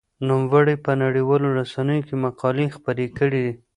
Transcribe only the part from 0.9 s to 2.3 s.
نړيوالو رسنيو کې